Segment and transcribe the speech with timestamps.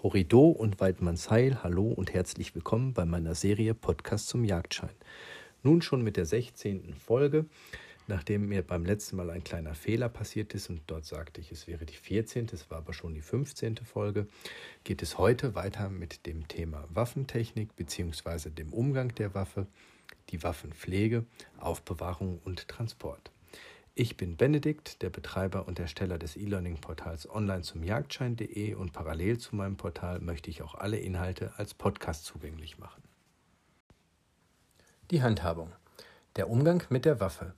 [0.00, 4.94] Horido und Weidmanns Heil, hallo und herzlich willkommen bei meiner Serie Podcast zum Jagdschein.
[5.64, 6.94] Nun schon mit der 16.
[6.94, 7.46] Folge,
[8.06, 11.66] nachdem mir beim letzten Mal ein kleiner Fehler passiert ist und dort sagte ich, es
[11.66, 13.78] wäre die 14., es war aber schon die 15.
[13.78, 14.28] Folge,
[14.84, 18.50] geht es heute weiter mit dem Thema Waffentechnik bzw.
[18.50, 19.66] dem Umgang der Waffe,
[20.28, 21.24] die Waffenpflege,
[21.58, 23.32] Aufbewahrung und Transport.
[24.00, 29.56] Ich bin Benedikt, der Betreiber und Ersteller des E-Learning-Portals online zum Jagdschein.de und parallel zu
[29.56, 33.02] meinem Portal möchte ich auch alle Inhalte als Podcast zugänglich machen.
[35.10, 35.72] Die Handhabung.
[36.36, 37.54] Der Umgang mit der Waffe.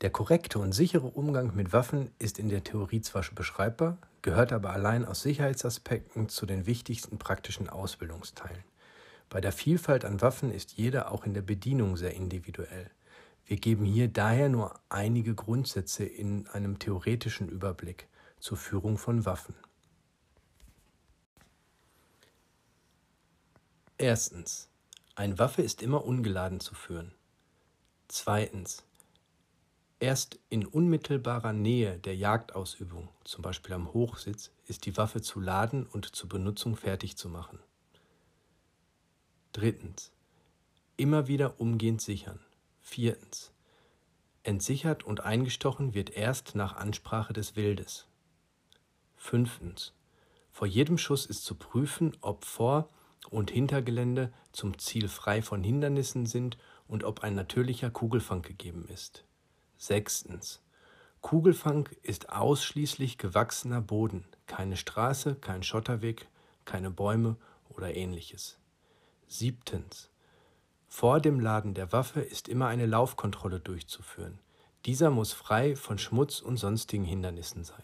[0.00, 4.70] Der korrekte und sichere Umgang mit Waffen ist in der Theorie zwar beschreibbar, gehört aber
[4.70, 8.64] allein aus Sicherheitsaspekten zu den wichtigsten praktischen Ausbildungsteilen.
[9.28, 12.90] Bei der Vielfalt an Waffen ist jeder auch in der Bedienung sehr individuell.
[13.46, 18.08] Wir geben hier daher nur einige Grundsätze in einem theoretischen Überblick
[18.40, 19.54] zur Führung von Waffen.
[23.98, 24.68] Erstens.
[25.14, 27.14] Eine Waffe ist immer ungeladen zu führen.
[28.08, 28.84] Zweitens.
[29.98, 35.86] Erst in unmittelbarer Nähe der Jagdausübung, zum Beispiel am Hochsitz, ist die Waffe zu laden
[35.86, 37.60] und zur Benutzung fertig zu machen.
[39.52, 40.12] Drittens.
[40.98, 42.45] Immer wieder umgehend sichern.
[42.88, 43.50] Viertens.
[44.44, 48.06] Entsichert und eingestochen wird erst nach Ansprache des Wildes.
[49.16, 49.92] Fünftens.
[50.52, 52.88] Vor jedem Schuss ist zu prüfen, ob Vor-
[53.28, 59.24] und Hintergelände zum Ziel frei von Hindernissen sind und ob ein natürlicher Kugelfang gegeben ist.
[59.76, 60.62] Sechstens.
[61.22, 66.28] Kugelfang ist ausschließlich gewachsener Boden, keine Straße, kein Schotterweg,
[66.64, 67.36] keine Bäume
[67.68, 68.58] oder ähnliches.
[69.26, 70.08] Siebtens.
[70.88, 74.38] Vor dem Laden der Waffe ist immer eine Laufkontrolle durchzuführen.
[74.86, 77.82] Dieser muss frei von Schmutz und sonstigen Hindernissen sein.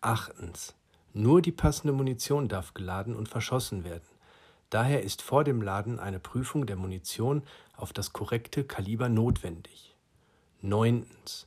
[0.00, 0.74] Achtens.
[1.12, 4.08] Nur die passende Munition darf geladen und verschossen werden.
[4.70, 7.42] Daher ist vor dem Laden eine Prüfung der Munition
[7.76, 9.94] auf das korrekte Kaliber notwendig.
[10.60, 11.46] Neuntens.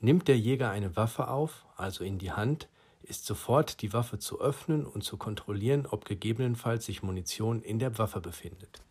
[0.00, 2.68] Nimmt der Jäger eine Waffe auf, also in die Hand,
[3.02, 7.98] ist sofort die Waffe zu öffnen und zu kontrollieren, ob gegebenenfalls sich Munition in der
[7.98, 8.82] Waffe befindet.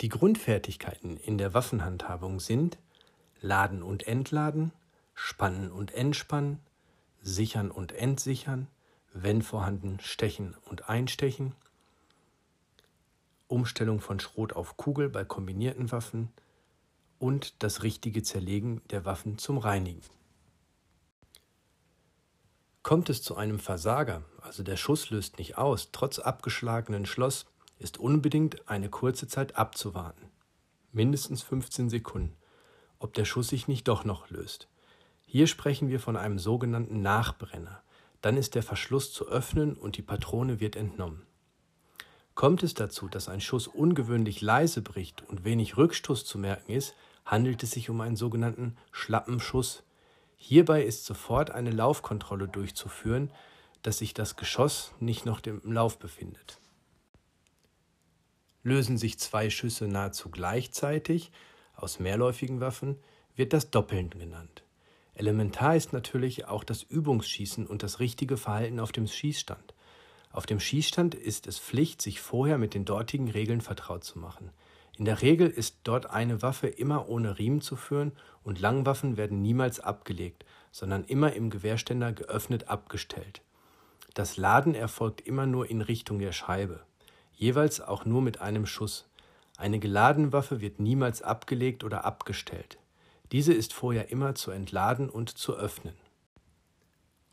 [0.00, 2.78] Die Grundfertigkeiten in der Waffenhandhabung sind
[3.40, 4.72] Laden und Entladen,
[5.14, 6.58] Spannen und Entspannen,
[7.22, 8.66] Sichern und Entsichern,
[9.12, 11.54] wenn vorhanden Stechen und Einstechen,
[13.46, 16.30] Umstellung von Schrot auf Kugel bei kombinierten Waffen
[17.18, 20.02] und das richtige Zerlegen der Waffen zum Reinigen.
[22.82, 27.46] Kommt es zu einem Versager, also der Schuss löst nicht aus, trotz abgeschlagenen Schloss,
[27.78, 30.30] ist unbedingt eine kurze Zeit abzuwarten,
[30.92, 32.36] mindestens 15 Sekunden,
[32.98, 34.68] ob der Schuss sich nicht doch noch löst.
[35.26, 37.82] Hier sprechen wir von einem sogenannten Nachbrenner.
[38.20, 41.26] Dann ist der Verschluss zu öffnen und die Patrone wird entnommen.
[42.34, 46.94] Kommt es dazu, dass ein Schuss ungewöhnlich leise bricht und wenig Rückstoß zu merken ist,
[47.24, 49.82] handelt es sich um einen sogenannten schlappen Schuss.
[50.36, 53.30] Hierbei ist sofort eine Laufkontrolle durchzuführen,
[53.82, 56.58] dass sich das Geschoss nicht noch im Lauf befindet.
[58.64, 61.30] Lösen sich zwei Schüsse nahezu gleichzeitig
[61.76, 62.96] aus mehrläufigen Waffen,
[63.36, 64.64] wird das Doppeln genannt.
[65.14, 69.74] Elementar ist natürlich auch das Übungsschießen und das richtige Verhalten auf dem Schießstand.
[70.32, 74.50] Auf dem Schießstand ist es Pflicht, sich vorher mit den dortigen Regeln vertraut zu machen.
[74.96, 79.42] In der Regel ist dort eine Waffe immer ohne Riemen zu führen und Langwaffen werden
[79.42, 83.42] niemals abgelegt, sondern immer im Gewehrständer geöffnet abgestellt.
[84.14, 86.80] Das Laden erfolgt immer nur in Richtung der Scheibe
[87.36, 89.08] jeweils auch nur mit einem Schuss.
[89.56, 92.78] Eine geladene Waffe wird niemals abgelegt oder abgestellt.
[93.32, 95.94] Diese ist vorher immer zu entladen und zu öffnen.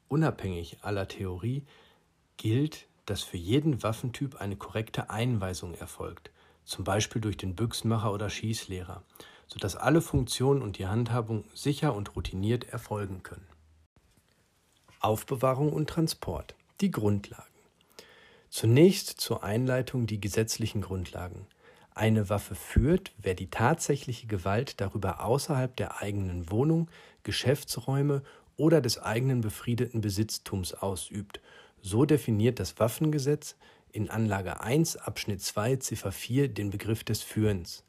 [0.08, 1.66] Unabhängig aller Theorie
[2.38, 6.32] gilt, dass für jeden Waffentyp eine korrekte Einweisung erfolgt,
[6.66, 9.04] zum Beispiel durch den Büchsenmacher oder Schießlehrer,
[9.48, 13.48] sodass alle Funktionen und die Handhabung sicher und routiniert erfolgen können.
[15.00, 16.56] Aufbewahrung und Transport.
[16.80, 17.51] Die Grundlage.
[18.54, 21.48] Zunächst zur Einleitung die gesetzlichen Grundlagen.
[21.96, 26.90] Eine Waffe führt, wer die tatsächliche Gewalt darüber außerhalb der eigenen Wohnung,
[27.24, 28.24] Geschäftsräume
[28.58, 31.40] oder des eigenen befriedeten Besitztums ausübt.
[31.82, 33.56] So definiert das Waffengesetz
[33.94, 37.86] in Anlage 1 Abschnitt 2 Ziffer 4 den Begriff des Führens.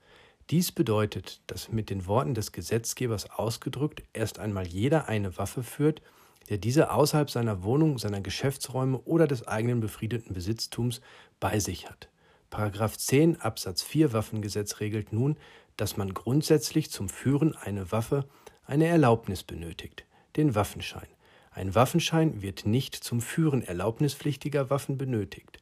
[0.51, 6.03] Dies bedeutet, dass mit den Worten des Gesetzgebers ausgedrückt erst einmal jeder eine Waffe führt,
[6.49, 11.01] der diese außerhalb seiner Wohnung, seiner Geschäftsräume oder des eigenen befriedeten Besitztums
[11.41, 12.09] bei sich hat.
[12.51, 15.37] Paragraph 10 Absatz 4 Waffengesetz regelt nun,
[15.77, 18.27] dass man grundsätzlich zum Führen eine Waffe
[18.65, 20.05] eine Erlaubnis benötigt,
[20.37, 21.09] den Waffenschein.
[21.51, 25.59] Ein Waffenschein wird nicht zum Führen erlaubnispflichtiger Waffen benötigt.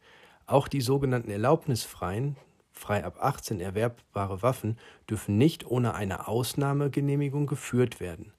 [0.47, 2.37] Auch die sogenannten erlaubnisfreien,
[2.73, 4.79] frei ab 18 erwerbbare Waffen
[5.09, 8.33] dürfen nicht ohne eine Ausnahmegenehmigung geführt werden.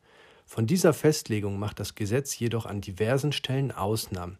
[0.53, 4.38] Von dieser Festlegung macht das Gesetz jedoch an diversen Stellen Ausnahmen,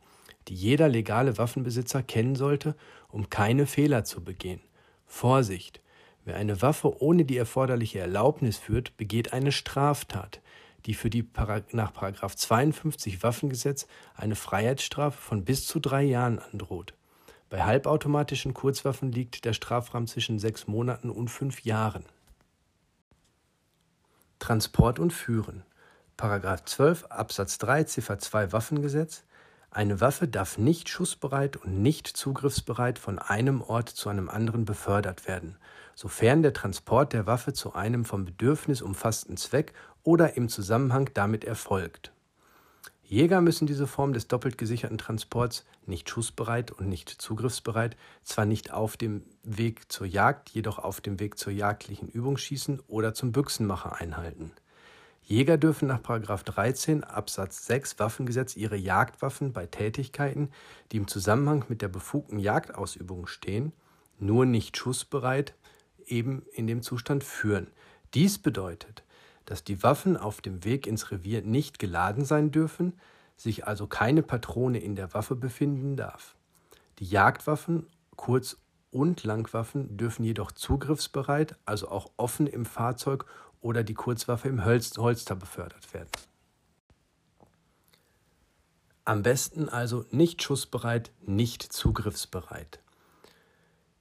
[0.50, 2.76] die jeder legale Waffenbesitzer kennen sollte,
[3.08, 4.60] um keine Fehler zu begehen.
[5.06, 5.80] Vorsicht!
[6.26, 10.42] Wer eine Waffe ohne die erforderliche Erlaubnis führt, begeht eine Straftat,
[10.86, 11.26] die für die
[11.72, 16.94] nach 52 Waffengesetz eine Freiheitsstrafe von bis zu drei Jahren androht.
[17.50, 22.04] Bei halbautomatischen Kurzwaffen liegt der Strafrahmen zwischen sechs Monaten und fünf Jahren.
[24.40, 25.64] Transport und Führen.
[26.22, 29.24] Paragraph 12 Absatz 3 Ziffer 2 Waffengesetz
[29.72, 35.28] eine Waffe darf nicht schussbereit und nicht zugriffsbereit von einem Ort zu einem anderen befördert
[35.28, 35.58] werden,
[35.96, 39.74] sofern der Transport der Waffe zu einem vom Bedürfnis umfassten Zweck
[40.04, 42.12] oder im Zusammenhang damit erfolgt.
[43.02, 48.72] Jäger müssen diese Form des doppelt gesicherten Transports, nicht schussbereit und nicht zugriffsbereit, zwar nicht
[48.72, 53.96] auf dem Weg zur Jagd, jedoch auf dem Weg zur jagdlichen Übungsschießen oder zum Büchsenmacher
[53.96, 54.52] einhalten.
[55.32, 60.50] Jäger dürfen nach 13 Absatz 6 Waffengesetz ihre Jagdwaffen bei Tätigkeiten,
[60.92, 63.72] die im Zusammenhang mit der befugten Jagdausübung stehen,
[64.20, 65.56] nur nicht schussbereit,
[66.06, 67.68] eben in dem Zustand führen.
[68.14, 69.06] Dies bedeutet,
[69.46, 73.00] dass die Waffen auf dem Weg ins Revier nicht geladen sein dürfen,
[73.38, 76.36] sich also keine Patrone in der Waffe befinden darf.
[77.00, 77.88] Die Jagdwaffen,
[78.18, 78.58] Kurz-
[78.92, 83.26] und Langwaffen dürfen jedoch zugriffsbereit, also auch offen im Fahrzeug
[83.62, 86.10] oder die Kurzwaffe im Holster befördert werden.
[89.06, 92.80] Am besten also nicht schussbereit, nicht zugriffsbereit.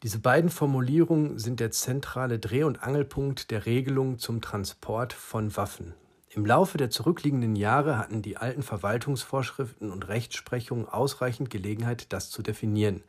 [0.03, 5.95] Diese beiden Formulierungen sind der zentrale Dreh- und Angelpunkt der Regelung zum Transport von Waffen.
[6.31, 12.43] Im Laufe der zurückliegenden Jahre hatten die alten Verwaltungsvorschriften und Rechtsprechungen ausreichend Gelegenheit, das zu
[12.43, 13.03] definieren,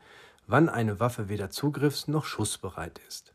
[0.47, 3.33] wann eine Waffe weder zugriffs- noch schussbereit ist.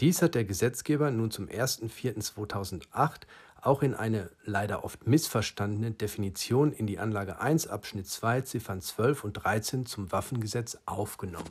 [0.00, 3.20] Dies hat der Gesetzgeber nun zum 01.04.2008
[3.60, 9.24] auch in eine leider oft missverstandene Definition in die Anlage 1 Abschnitt 2 Ziffern 12
[9.24, 11.50] und 13 zum Waffengesetz aufgenommen.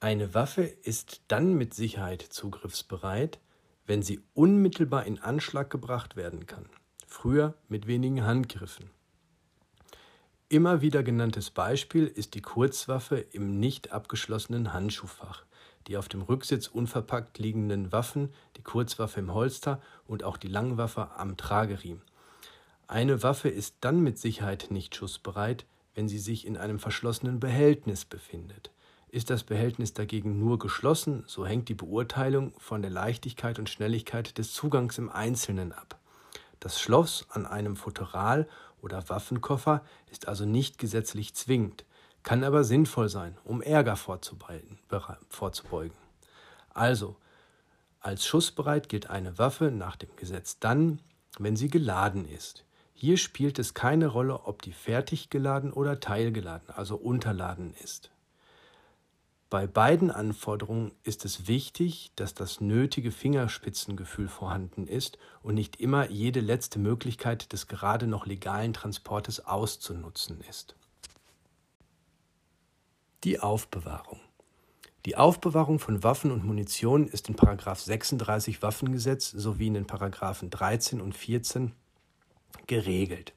[0.00, 3.38] Eine Waffe ist dann mit Sicherheit zugriffsbereit,
[3.84, 6.70] wenn sie unmittelbar in Anschlag gebracht werden kann,
[7.06, 8.88] früher mit wenigen Handgriffen.
[10.48, 15.44] Immer wieder genanntes Beispiel ist die Kurzwaffe im nicht abgeschlossenen Handschuhfach
[15.86, 21.10] die auf dem Rücksitz unverpackt liegenden Waffen, die Kurzwaffe im Holster und auch die Langwaffe
[21.16, 22.02] am Trageriemen.
[22.86, 25.64] Eine Waffe ist dann mit Sicherheit nicht schussbereit,
[25.94, 28.70] wenn sie sich in einem verschlossenen Behältnis befindet.
[29.08, 34.36] Ist das Behältnis dagegen nur geschlossen, so hängt die Beurteilung von der Leichtigkeit und Schnelligkeit
[34.38, 35.98] des Zugangs im Einzelnen ab.
[36.58, 38.48] Das Schloss an einem Futteral
[38.82, 41.84] oder Waffenkoffer ist also nicht gesetzlich zwingend
[42.24, 44.78] kann aber sinnvoll sein, um Ärger vorzubeugen.
[46.70, 47.16] Also,
[48.00, 51.00] als schussbereit gilt eine Waffe nach dem Gesetz dann,
[51.38, 52.64] wenn sie geladen ist.
[52.92, 58.10] Hier spielt es keine Rolle, ob die fertig geladen oder teilgeladen, also unterladen ist.
[59.50, 66.10] Bei beiden Anforderungen ist es wichtig, dass das nötige Fingerspitzengefühl vorhanden ist und nicht immer
[66.10, 70.74] jede letzte Möglichkeit des gerade noch legalen Transportes auszunutzen ist.
[73.24, 74.20] Die Aufbewahrung.
[75.06, 81.00] Die Aufbewahrung von Waffen und Munition ist in 36 Waffengesetz sowie in den Paragraphen 13
[81.00, 81.72] und 14
[82.66, 83.32] geregelt.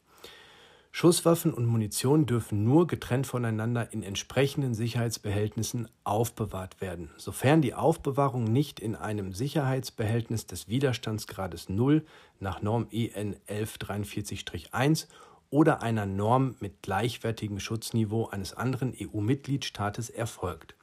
[0.92, 8.44] Schusswaffen und Munition dürfen nur getrennt voneinander in entsprechenden Sicherheitsbehältnissen aufbewahrt werden, sofern die Aufbewahrung
[8.44, 12.04] nicht in einem Sicherheitsbehältnis des Widerstandsgrades 0
[12.42, 15.08] nach Norm EN 1143-1
[15.50, 20.76] oder einer Norm mit gleichwertigem Schutzniveau eines anderen EU-Mitgliedstaates erfolgt.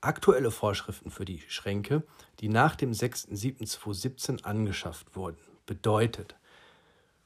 [0.00, 2.02] Aktuelle Vorschriften für die Schränke,
[2.40, 6.36] die nach dem 6.7.2017 angeschafft wurden, bedeutet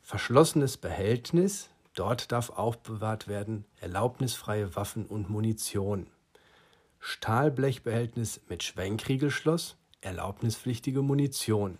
[0.00, 6.06] verschlossenes Behältnis, dort darf aufbewahrt werden erlaubnisfreie Waffen und Munition.
[7.00, 11.78] Stahlblechbehältnis mit Schwenkriegelschloss, erlaubnispflichtige Munition.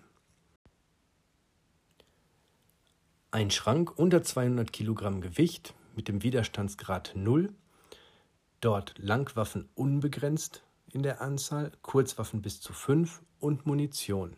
[3.30, 7.52] Ein Schrank unter 200 Kilogramm Gewicht mit dem Widerstandsgrad 0,
[8.62, 14.34] dort Langwaffen unbegrenzt in der Anzahl, Kurzwaffen bis zu 5 und Munition.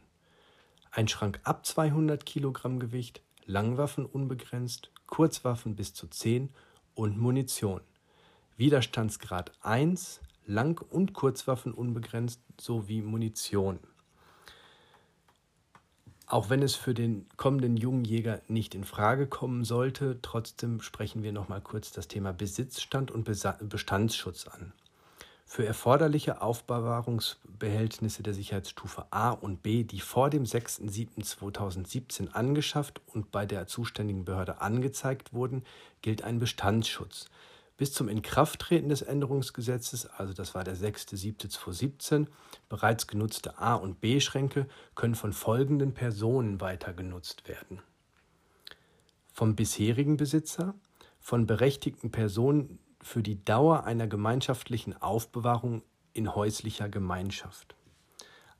[0.90, 6.50] Ein Schrank ab 200 Kilogramm Gewicht, Langwaffen unbegrenzt, Kurzwaffen bis zu 10
[6.94, 7.82] und Munition.
[8.56, 13.78] Widerstandsgrad 1, Lang- und Kurzwaffen unbegrenzt sowie Munition.
[16.30, 21.24] Auch wenn es für den kommenden jungen Jäger nicht in Frage kommen sollte, trotzdem sprechen
[21.24, 24.72] wir noch mal kurz das Thema Besitzstand und Bestandsschutz an.
[25.44, 33.44] Für erforderliche Aufbewahrungsbehältnisse der Sicherheitsstufe A und B, die vor dem 6.7.2017 angeschafft und bei
[33.44, 35.64] der zuständigen Behörde angezeigt wurden,
[36.00, 37.28] gilt ein Bestandsschutz.
[37.80, 42.26] Bis zum Inkrafttreten des Änderungsgesetzes, also das war der 6.7.2017,
[42.68, 47.80] bereits genutzte A- und B-Schränke können von folgenden Personen weiter genutzt werden.
[49.32, 50.74] Vom bisherigen Besitzer,
[51.20, 55.82] von berechtigten Personen für die Dauer einer gemeinschaftlichen Aufbewahrung
[56.12, 57.76] in häuslicher Gemeinschaft.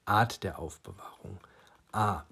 [0.06, 1.40] Art der Aufbewahrung.
[1.92, 2.22] A.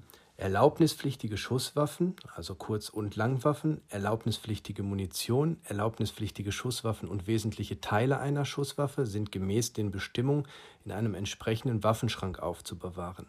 [0.40, 9.04] Erlaubnispflichtige Schusswaffen, also Kurz- und Langwaffen, erlaubnispflichtige Munition, erlaubnispflichtige Schusswaffen und wesentliche Teile einer Schusswaffe
[9.04, 10.46] sind gemäß den Bestimmungen
[10.84, 13.26] in einem entsprechenden Waffenschrank aufzubewahren.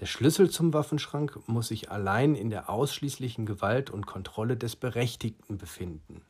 [0.00, 5.56] Der Schlüssel zum Waffenschrank muss sich allein in der ausschließlichen Gewalt und Kontrolle des Berechtigten
[5.56, 6.20] befinden.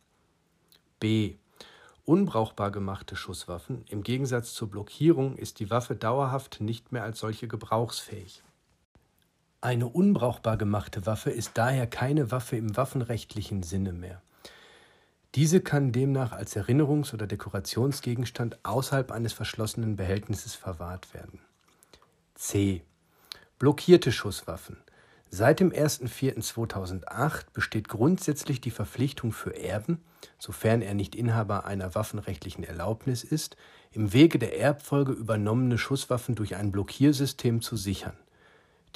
[1.01, 1.35] B.
[2.05, 3.85] Unbrauchbar gemachte Schusswaffen.
[3.89, 8.45] Im Gegensatz zur Blockierung ist die Waffe dauerhaft nicht mehr als solche gebrauchsfähig.
[9.63, 14.23] Eine unbrauchbar gemachte Waffe ist daher keine Waffe im waffenrechtlichen Sinne mehr.
[15.35, 21.41] Diese kann demnach als Erinnerungs- oder Dekorationsgegenstand außerhalb eines verschlossenen Behältnisses verwahrt werden.
[22.35, 22.83] C.
[23.59, 24.79] Blockierte Schusswaffen.
[25.29, 30.03] Seit dem 01.04.2008 besteht grundsätzlich die Verpflichtung für Erben,
[30.39, 33.57] sofern er nicht Inhaber einer waffenrechtlichen Erlaubnis ist,
[33.93, 38.17] im Wege der Erbfolge übernommene Schusswaffen durch ein Blockiersystem zu sichern.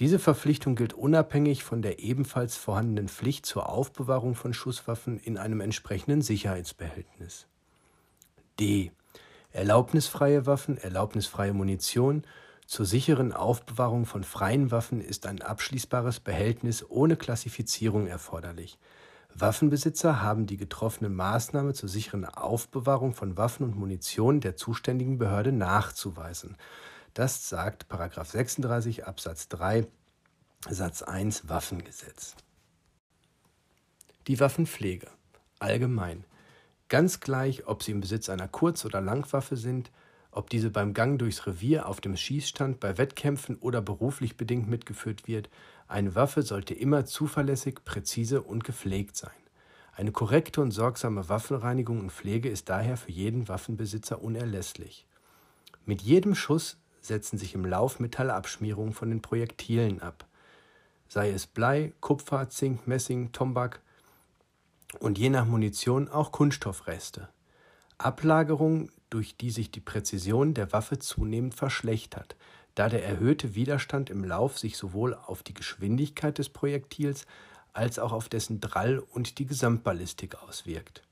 [0.01, 5.61] Diese Verpflichtung gilt unabhängig von der ebenfalls vorhandenen Pflicht zur Aufbewahrung von Schusswaffen in einem
[5.61, 7.47] entsprechenden Sicherheitsbehältnis.
[8.59, 8.91] D.
[9.53, 12.25] Erlaubnisfreie Waffen, erlaubnisfreie Munition.
[12.67, 18.79] Zur sicheren Aufbewahrung von freien Waffen ist ein abschließbares Behältnis ohne Klassifizierung erforderlich.
[19.33, 25.53] Waffenbesitzer haben die getroffene Maßnahme zur sicheren Aufbewahrung von Waffen und Munition der zuständigen Behörde
[25.53, 26.57] nachzuweisen.
[27.15, 29.87] Das sagt 36 Absatz 3
[30.69, 32.35] Satz 1 Waffengesetz.
[34.27, 35.07] Die Waffenpflege
[35.61, 36.25] allgemein.
[36.89, 39.93] Ganz gleich, ob sie im Besitz einer Kurz- oder Langwaffe sind,
[40.33, 45.29] ob diese beim Gang durchs Revier, auf dem Schießstand, bei Wettkämpfen oder beruflich bedingt mitgeführt
[45.29, 45.49] wird,
[45.87, 49.31] eine Waffe sollte immer zuverlässig, präzise und gepflegt sein.
[49.93, 55.07] Eine korrekte und sorgsame Waffenreinigung und Pflege ist daher für jeden Waffenbesitzer unerlässlich.
[55.87, 60.27] Mit jedem Schuss setzen sich im Lauf Metallabschmierungen von den Projektilen ab,
[61.09, 63.81] sei es Blei, Kupfer, Zink, Messing, Tombak
[65.01, 67.29] und je nach Munition auch Kunststoffreste.
[67.99, 72.37] Ablagerungen, durch die sich die Präzision der Waffe zunehmend verschlechtert,
[72.75, 77.27] da der erhöhte Widerstand im Lauf sich sowohl auf die Geschwindigkeit des Projektils
[77.73, 81.03] als auch auf dessen Drall und die Gesamtballistik auswirkt.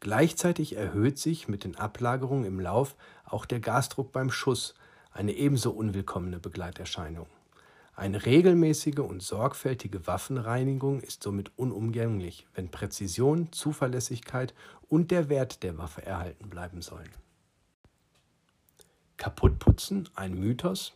[0.00, 4.74] Gleichzeitig erhöht sich mit den Ablagerungen im Lauf auch der Gasdruck beim Schuss,
[5.14, 7.28] eine ebenso unwillkommene Begleiterscheinung.
[7.96, 14.52] Eine regelmäßige und sorgfältige Waffenreinigung ist somit unumgänglich, wenn Präzision, Zuverlässigkeit
[14.88, 17.10] und der Wert der Waffe erhalten bleiben sollen.
[19.16, 20.94] Kaputtputzen, ein Mythos?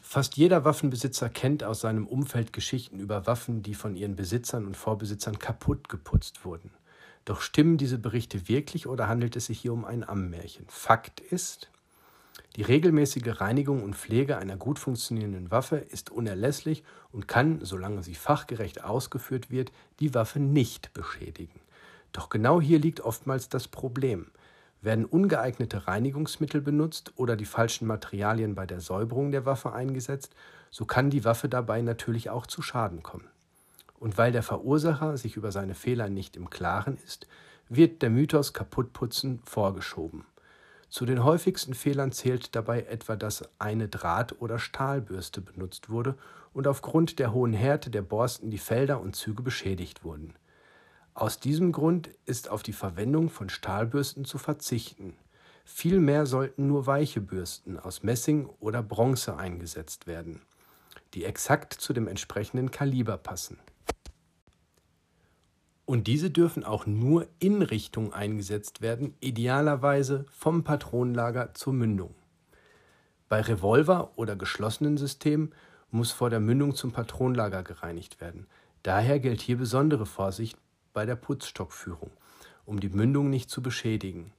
[0.00, 4.76] Fast jeder Waffenbesitzer kennt aus seinem Umfeld Geschichten über Waffen, die von ihren Besitzern und
[4.76, 6.70] Vorbesitzern kaputt geputzt wurden.
[7.24, 10.66] Doch stimmen diese Berichte wirklich oder handelt es sich hier um ein Ammenmärchen?
[10.68, 11.70] Fakt ist,
[12.56, 18.14] die regelmäßige Reinigung und Pflege einer gut funktionierenden Waffe ist unerlässlich und kann, solange sie
[18.14, 21.60] fachgerecht ausgeführt wird, die Waffe nicht beschädigen.
[22.12, 24.28] Doch genau hier liegt oftmals das Problem.
[24.82, 30.34] Werden ungeeignete Reinigungsmittel benutzt oder die falschen Materialien bei der Säuberung der Waffe eingesetzt,
[30.70, 33.26] so kann die Waffe dabei natürlich auch zu Schaden kommen.
[33.98, 37.26] Und weil der Verursacher sich über seine Fehler nicht im Klaren ist,
[37.68, 40.24] wird der Mythos Kaputtputzen vorgeschoben.
[40.94, 46.16] Zu den häufigsten Fehlern zählt dabei etwa, dass eine Draht- oder Stahlbürste benutzt wurde
[46.52, 50.34] und aufgrund der hohen Härte der Borsten die Felder und Züge beschädigt wurden.
[51.12, 55.16] Aus diesem Grund ist auf die Verwendung von Stahlbürsten zu verzichten.
[55.64, 60.42] Vielmehr sollten nur weiche Bürsten aus Messing oder Bronze eingesetzt werden,
[61.14, 63.58] die exakt zu dem entsprechenden Kaliber passen.
[65.86, 72.14] Und diese dürfen auch nur in Richtung eingesetzt werden, idealerweise vom Patronenlager zur Mündung.
[73.28, 75.52] Bei Revolver oder geschlossenen Systemen
[75.90, 78.46] muss vor der Mündung zum Patronenlager gereinigt werden.
[78.82, 80.58] Daher gilt hier besondere Vorsicht
[80.92, 82.10] bei der Putzstockführung,
[82.64, 84.32] um die Mündung nicht zu beschädigen.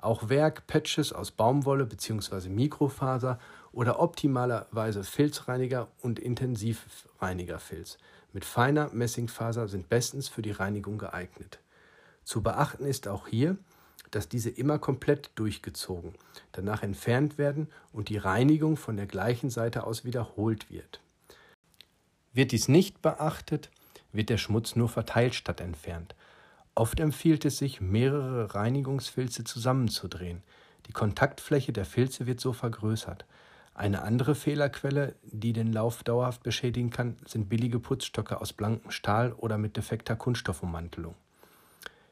[0.00, 2.48] Auch Werk, Patches aus Baumwolle bzw.
[2.48, 3.38] Mikrofaser
[3.72, 7.98] oder optimalerweise Filzreiniger und Intensivreinigerfilz
[8.32, 11.58] mit feiner Messingfaser sind bestens für die Reinigung geeignet.
[12.24, 13.56] Zu beachten ist auch hier,
[14.10, 16.14] dass diese immer komplett durchgezogen,
[16.52, 21.00] danach entfernt werden und die Reinigung von der gleichen Seite aus wiederholt wird.
[22.32, 23.70] Wird dies nicht beachtet,
[24.12, 26.14] wird der Schmutz nur verteilt statt entfernt.
[26.74, 30.42] Oft empfiehlt es sich, mehrere Reinigungsfilze zusammenzudrehen.
[30.86, 33.24] Die Kontaktfläche der Filze wird so vergrößert.
[33.74, 39.32] Eine andere Fehlerquelle, die den Lauf dauerhaft beschädigen kann, sind billige Putzstöcke aus blankem Stahl
[39.32, 41.14] oder mit defekter Kunststoffummantelung.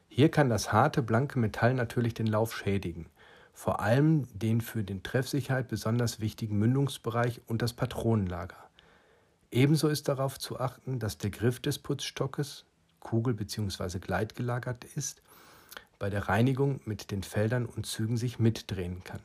[0.07, 3.05] Hier kann das harte, blanke Metall natürlich den Lauf schädigen,
[3.53, 8.57] vor allem den für die Treffsicherheit besonders wichtigen Mündungsbereich und das Patronenlager.
[9.51, 12.65] Ebenso ist darauf zu achten, dass der Griff des Putzstockes
[12.99, 13.99] kugel- bzw.
[13.99, 15.21] gleitgelagert ist,
[15.99, 19.21] bei der Reinigung mit den Feldern und Zügen sich mitdrehen kann.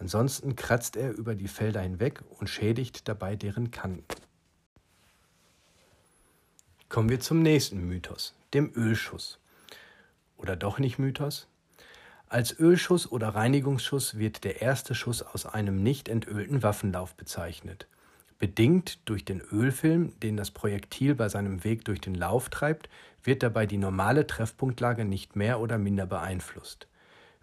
[0.00, 4.04] Ansonsten kratzt er über die Felder hinweg und schädigt dabei deren Kanten.
[6.88, 9.38] Kommen wir zum nächsten Mythos, dem Ölschuss
[10.38, 11.48] oder doch nicht Mythos?
[12.28, 17.86] Als Ölschuss oder Reinigungsschuss wird der erste Schuss aus einem nicht entölten Waffenlauf bezeichnet.
[18.38, 22.88] Bedingt durch den Ölfilm, den das Projektil bei seinem Weg durch den Lauf treibt,
[23.22, 26.86] wird dabei die normale Treffpunktlage nicht mehr oder minder beeinflusst.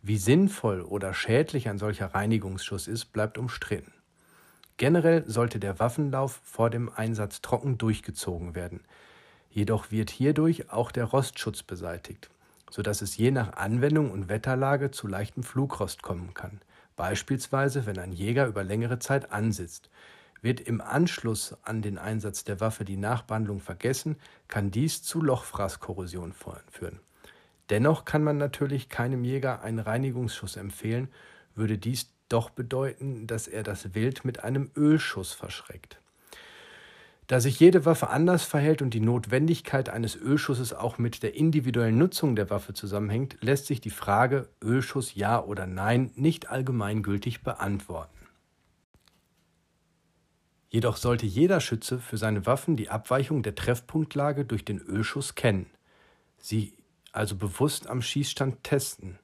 [0.01, 3.94] Wie sinnvoll oder schädlich ein solcher Reinigungsschuss ist, bleibt umstritten.
[4.77, 8.84] Generell sollte der Waffenlauf vor dem Einsatz trocken durchgezogen werden.
[9.50, 12.30] Jedoch wird hierdurch auch der Rostschutz beseitigt
[12.70, 16.62] sodass es je nach Anwendung und Wetterlage zu leichtem Flugrost kommen kann.
[16.96, 19.89] Beispielsweise, wenn ein Jäger über längere Zeit ansitzt.
[20.42, 26.34] Wird im Anschluss an den Einsatz der Waffe die Nachbehandlung vergessen, kann dies zu Lochfraßkorrosion
[26.34, 27.00] führen.
[27.69, 31.09] Dennoch kann man natürlich keinem Jäger einen Reinigungsschuss empfehlen,
[31.55, 36.00] würde dies doch bedeuten, dass er das Wild mit einem Ölschuss verschreckt.
[37.27, 41.97] Da sich jede Waffe anders verhält und die Notwendigkeit eines Ölschusses auch mit der individuellen
[41.97, 48.15] Nutzung der Waffe zusammenhängt, lässt sich die Frage Ölschuss ja oder nein nicht allgemeingültig beantworten.
[50.69, 55.65] Jedoch sollte jeder Schütze für seine Waffen die Abweichung der Treffpunktlage durch den Ölschuss kennen,
[56.38, 56.77] sie
[57.17, 59.19] also bewusst am Schießstand testen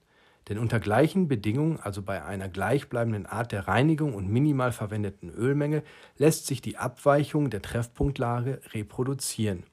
[0.49, 5.83] denn unter gleichen Bedingungen, also bei einer gleichbleibenden Art der Reinigung und minimal verwendeten Ölmenge,
[6.17, 9.63] lässt sich die Abweichung der Treffpunktlage reproduzieren.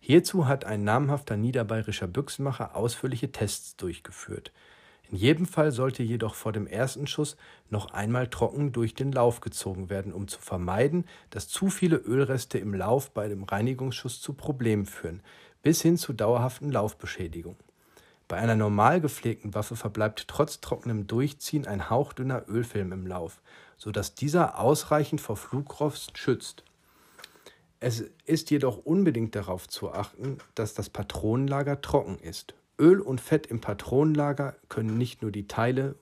[0.00, 4.52] Hierzu hat ein namhafter niederbayerischer Büchsenmacher ausführliche Tests durchgeführt.
[5.10, 7.36] In jedem Fall sollte jedoch vor dem ersten Schuss
[7.70, 12.58] noch einmal trocken durch den Lauf gezogen werden, um zu vermeiden, dass zu viele Ölreste
[12.58, 15.22] im Lauf bei dem Reinigungsschuss zu Problemen führen,
[15.66, 17.58] bis hin zu dauerhaften Laufbeschädigungen.
[18.28, 23.40] Bei einer normal gepflegten Waffe verbleibt trotz trockenem Durchziehen ein hauchdünner Ölfilm im Lauf,
[23.76, 26.62] so dass dieser ausreichend vor Flugrost schützt.
[27.80, 32.54] Es ist jedoch unbedingt darauf zu achten, dass das Patronenlager trocken ist.
[32.78, 35.96] Öl und Fett im Patronenlager können nicht nur die Teile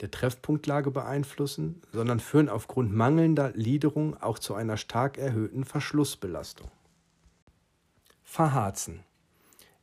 [0.00, 6.68] der Treffpunktlage beeinflussen, sondern führen aufgrund mangelnder Liederung auch zu einer stark erhöhten Verschlussbelastung.
[8.32, 9.02] Verharzen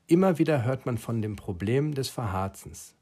[0.07, 2.95] Immer wieder hört man von dem Problem des Verharzens,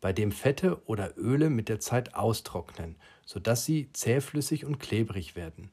[0.00, 2.94] bei dem Fette oder Öle mit der Zeit austrocknen,
[3.26, 5.72] sodass sie zähflüssig und klebrig werden.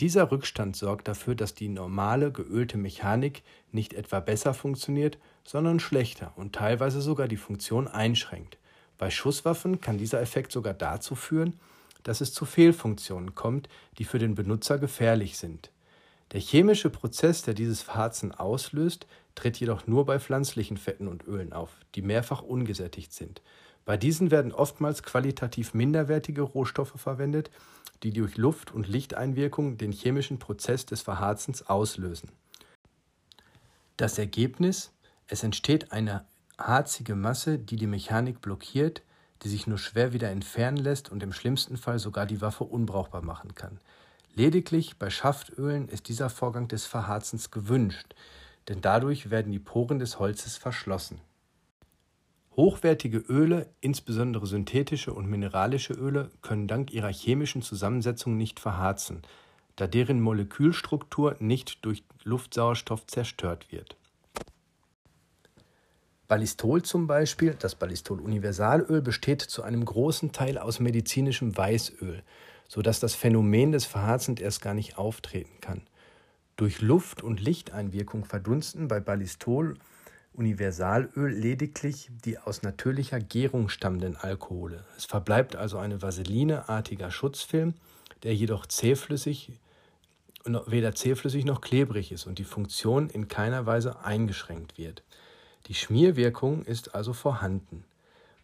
[0.00, 6.32] Dieser Rückstand sorgt dafür, dass die normale geölte Mechanik nicht etwa besser funktioniert, sondern schlechter
[6.36, 8.56] und teilweise sogar die Funktion einschränkt.
[8.96, 11.60] Bei Schusswaffen kann dieser Effekt sogar dazu führen,
[12.04, 15.70] dass es zu Fehlfunktionen kommt, die für den Benutzer gefährlich sind.
[16.32, 21.52] Der chemische Prozess, der dieses Verharzen auslöst, tritt jedoch nur bei pflanzlichen Fetten und Ölen
[21.52, 23.42] auf, die mehrfach ungesättigt sind.
[23.84, 27.50] Bei diesen werden oftmals qualitativ minderwertige Rohstoffe verwendet,
[28.02, 32.30] die durch Luft- und Lichteinwirkung den chemischen Prozess des Verharzens auslösen.
[33.96, 34.92] Das Ergebnis?
[35.26, 36.24] Es entsteht eine
[36.58, 39.02] harzige Masse, die die Mechanik blockiert,
[39.42, 43.22] die sich nur schwer wieder entfernen lässt und im schlimmsten Fall sogar die Waffe unbrauchbar
[43.22, 43.80] machen kann.
[44.34, 48.14] Lediglich bei Schaftölen ist dieser Vorgang des Verharzens gewünscht,
[48.68, 51.20] denn dadurch werden die Poren des Holzes verschlossen.
[52.56, 59.22] Hochwertige Öle, insbesondere synthetische und mineralische Öle, können dank ihrer chemischen Zusammensetzung nicht verharzen,
[59.76, 63.96] da deren Molekülstruktur nicht durch Luftsauerstoff zerstört wird.
[66.26, 72.22] Ballistol zum Beispiel, das Ballistol Universalöl, besteht zu einem großen Teil aus medizinischem Weißöl,
[72.72, 75.82] sodass das Phänomen des Verharzens erst gar nicht auftreten kann.
[76.56, 79.76] Durch Luft- und Lichteinwirkung verdunsten bei Ballistol
[80.32, 84.86] Universalöl lediglich die aus natürlicher Gärung stammenden Alkohole.
[84.96, 87.74] Es verbleibt also ein vaselineartiger Schutzfilm,
[88.22, 89.52] der jedoch zähflüssig,
[90.66, 95.02] weder zähflüssig noch klebrig ist und die Funktion in keiner Weise eingeschränkt wird.
[95.66, 97.84] Die Schmierwirkung ist also vorhanden.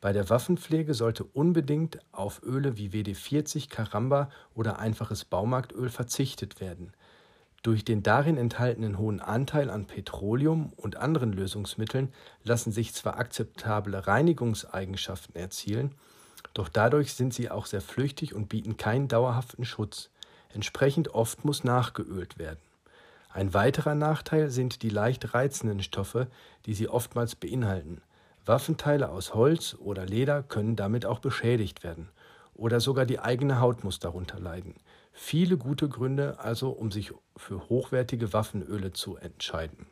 [0.01, 6.93] Bei der Waffenpflege sollte unbedingt auf Öle wie WD-40, Caramba oder einfaches Baumarktöl verzichtet werden.
[7.65, 12.13] Durch den darin enthaltenen hohen Anteil an Petroleum und anderen Lösungsmitteln
[12.45, 15.95] lassen sich zwar akzeptable Reinigungseigenschaften erzielen,
[16.55, 20.11] doch dadurch sind sie auch sehr flüchtig und bieten keinen dauerhaften Schutz.
[20.55, 22.61] Entsprechend oft muss nachgeölt werden.
[23.31, 26.29] Ein weiterer Nachteil sind die leicht reizenden Stoffe,
[26.67, 28.01] die sie oftmals beinhalten.
[28.49, 32.09] Waffenteile aus Holz oder Leder können damit auch beschädigt werden.
[32.55, 34.75] Oder sogar die eigene Haut muss darunter leiden.
[35.13, 39.87] Viele gute Gründe also, um sich für hochwertige Waffenöle zu entscheiden.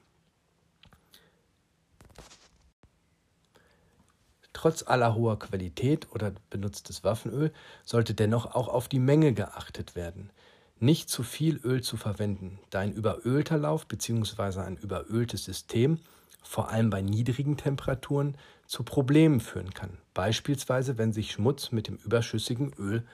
[4.53, 7.53] Trotz aller hoher Qualität oder benutztes Waffenöl
[7.85, 10.31] sollte dennoch auch auf die Menge geachtet werden.
[10.79, 14.61] Nicht zu viel Öl zu verwenden, da ein überölter Lauf bzw.
[14.61, 16.01] ein überöltes System
[16.47, 21.97] vor allem bei niedrigen Temperaturen zu Problemen führen kann, beispielsweise wenn sich Schmutz mit dem
[21.97, 23.05] überschüssigen Öl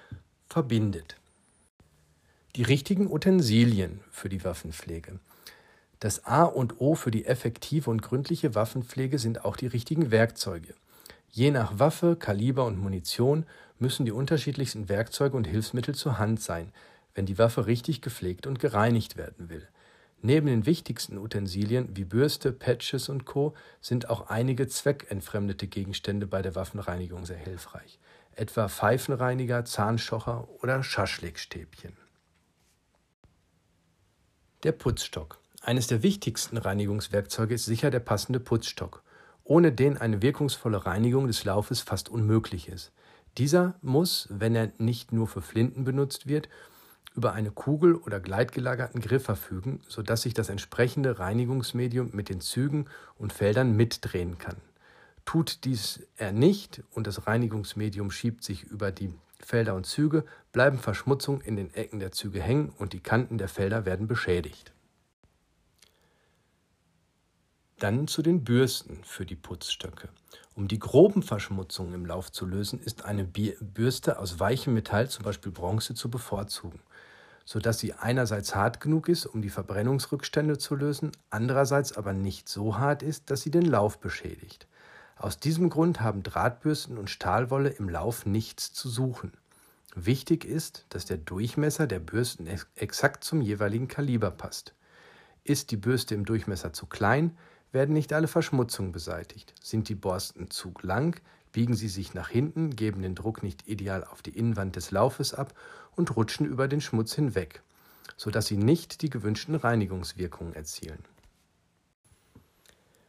[0.49, 1.17] verbindet.
[2.57, 5.19] Die richtigen Utensilien für die Waffenpflege.
[5.99, 10.75] Das A und O für die effektive und gründliche Waffenpflege sind auch die richtigen Werkzeuge.
[11.31, 13.47] Je nach Waffe, Kaliber und Munition
[13.79, 16.71] müssen die unterschiedlichsten Werkzeuge und Hilfsmittel zur Hand sein,
[17.15, 19.67] wenn die Waffe richtig gepflegt und gereinigt werden will.
[20.25, 23.55] Neben den wichtigsten Utensilien wie Bürste, Patches und Co.
[23.81, 27.99] sind auch einige zweckentfremdete Gegenstände bei der Waffenreinigung sehr hilfreich,
[28.37, 31.97] etwa Pfeifenreiniger, Zahnstocher oder Schaschlikstäbchen.
[34.63, 35.41] Der Putzstock.
[35.61, 39.03] Eines der wichtigsten Reinigungswerkzeuge ist sicher der passende Putzstock,
[39.43, 42.93] ohne den eine wirkungsvolle Reinigung des Laufes fast unmöglich ist.
[43.39, 46.49] Dieser muss, wenn er nicht nur für Flinten benutzt wird,
[47.15, 52.87] über eine Kugel oder gleitgelagerten Griff verfügen, sodass sich das entsprechende Reinigungsmedium mit den Zügen
[53.19, 54.57] und Feldern mitdrehen kann.
[55.25, 60.79] Tut dies er nicht und das Reinigungsmedium schiebt sich über die Felder und Züge bleiben
[60.79, 64.73] Verschmutzungen in den Ecken der Züge hängen und die Kanten der Felder werden beschädigt.
[67.79, 70.09] Dann zu den Bürsten für die Putzstöcke.
[70.55, 75.25] Um die groben Verschmutzungen im Lauf zu lösen, ist eine Bürste aus weichem Metall, zum
[75.25, 76.81] Beispiel Bronze, zu bevorzugen,
[77.45, 82.79] sodass sie einerseits hart genug ist, um die Verbrennungsrückstände zu lösen, andererseits aber nicht so
[82.79, 84.67] hart ist, dass sie den Lauf beschädigt.
[85.17, 89.33] Aus diesem Grund haben Drahtbürsten und Stahlwolle im Lauf nichts zu suchen.
[89.95, 94.75] Wichtig ist, dass der Durchmesser der Bürsten exakt zum jeweiligen Kaliber passt.
[95.45, 97.37] Ist die Bürste im Durchmesser zu klein,
[97.73, 99.55] werden nicht alle Verschmutzungen beseitigt.
[99.63, 101.21] Sind die Borsten zu lang,
[101.53, 105.35] biegen sie sich nach hinten, geben den Druck nicht ideal auf die Innenwand des Laufes
[105.35, 105.55] ab
[105.95, 107.63] und rutschen über den Schmutz hinweg,
[108.17, 111.05] sodass sie nicht die gewünschten Reinigungswirkungen erzielen.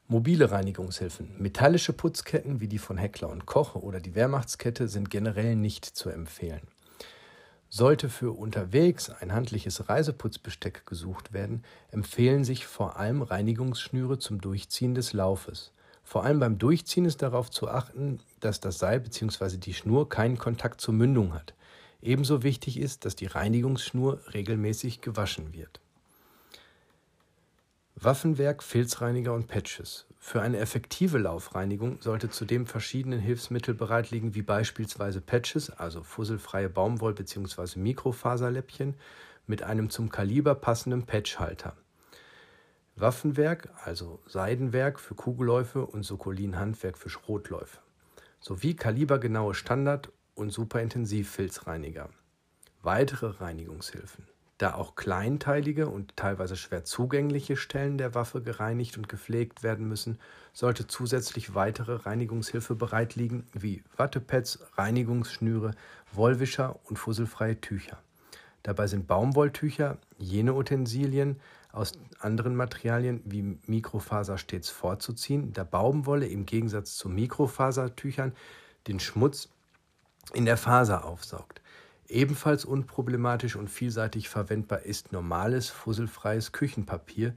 [0.08, 1.42] Mobile Reinigungshilfen.
[1.42, 6.10] Metallische Putzketten wie die von Heckler und Koch oder die Wehrmachtskette sind generell nicht zu
[6.10, 6.62] empfehlen.
[7.70, 14.94] Sollte für unterwegs ein handliches Reiseputzbesteck gesucht werden, empfehlen sich vor allem Reinigungsschnüre zum Durchziehen
[14.94, 15.72] des Laufes.
[16.04, 19.58] Vor allem beim Durchziehen ist darauf zu achten, dass das Seil bzw.
[19.58, 21.54] die Schnur keinen Kontakt zur Mündung hat.
[22.02, 25.80] Ebenso wichtig ist, dass die Reinigungsschnur regelmäßig gewaschen wird.
[27.96, 30.06] Waffenwerk, Filzreiniger und Patches.
[30.20, 37.13] Für eine effektive Laufreinigung sollte zudem verschiedene Hilfsmittel bereitliegen, wie beispielsweise Patches, also fusselfreie Baumwoll-
[37.13, 37.80] bzw.
[37.80, 38.96] Mikrofaserläppchen
[39.48, 41.76] mit einem zum Kaliber passenden Patchhalter.
[42.96, 47.80] Waffenwerk, also Seidenwerk für Kugelläufe und Sokolin-Handwerk für Schrotläufe.
[48.40, 52.10] Sowie kalibergenaue Standard- und Superintensivfilzreiniger.
[52.84, 54.28] Weitere Reinigungshilfen.
[54.60, 60.20] Da auch kleinteilige und teilweise schwer zugängliche Stellen der Waffe gereinigt und gepflegt werden müssen,
[60.54, 65.72] sollte zusätzlich weitere Reinigungshilfe bereitliegen, wie Wattepads, Reinigungsschnüre,
[66.12, 68.04] Wollwischer und fusselfreie Tücher.
[68.62, 71.42] Dabei sind Baumwolltücher jene Utensilien
[71.74, 78.34] aus anderen Materialien wie Mikrofaser stets vorzuziehen, da Baumwolle im Gegensatz zu Mikrofasertüchern
[78.88, 79.50] den Schmutz
[80.34, 81.62] in der Faser aufsaugt.
[82.08, 87.36] Ebenfalls unproblematisch und vielseitig verwendbar ist normales, fusselfreies Küchenpapier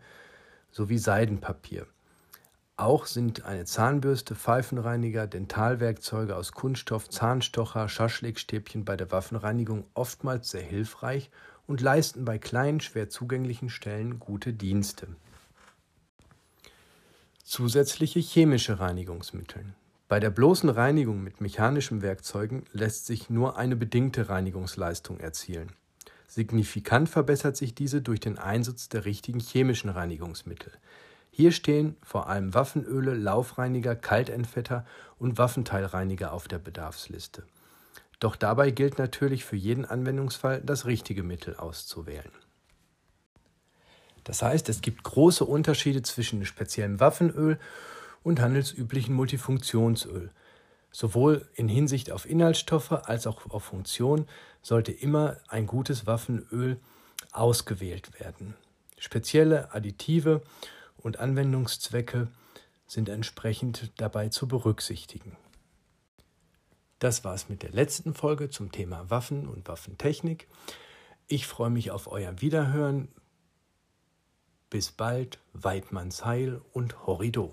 [0.71, 1.87] sowie Seidenpapier.
[2.77, 10.61] Auch sind eine Zahnbürste, Pfeifenreiniger, Dentalwerkzeuge aus Kunststoff, Zahnstocher, Schaschlikstäbchen bei der Waffenreinigung oftmals sehr
[10.63, 11.31] hilfreich
[11.67, 15.09] und leisten bei kleinen, schwer zugänglichen Stellen gute Dienste.
[17.43, 19.65] Zusätzliche chemische Reinigungsmittel.
[20.09, 25.73] Bei der bloßen Reinigung mit mechanischen Werkzeugen lässt sich nur eine bedingte Reinigungsleistung erzielen.
[26.29, 30.73] Signifikant verbessert sich diese durch den Einsatz der richtigen chemischen Reinigungsmittel.
[31.31, 34.87] Hier stehen vor allem Waffenöle, Laufreiniger, Kaltentfetter
[35.19, 37.45] und Waffenteilreiniger auf der Bedarfsliste.
[38.19, 42.31] Doch dabei gilt natürlich für jeden Anwendungsfall das richtige Mittel auszuwählen.
[44.25, 47.61] Das heißt, es gibt große Unterschiede zwischen speziellem Waffenöl
[48.23, 50.33] und handelsüblichen Multifunktionsöl.
[50.91, 54.27] Sowohl in Hinsicht auf Inhaltsstoffe als auch auf Funktion
[54.63, 56.81] sollte immer ein gutes Waffenöl
[57.33, 58.55] ausgewählt werden.
[58.99, 60.43] Spezielle Additive
[60.97, 62.29] und Anwendungszwecke
[62.87, 65.37] sind entsprechend dabei zu berücksichtigen.
[66.99, 70.49] Das war's mit der letzten Folge zum Thema Waffen und Waffentechnik.
[71.27, 73.09] Ich freue mich auf euer Wiederhören.
[74.71, 77.53] Bis bald, Weidmanns Heil und Horrido.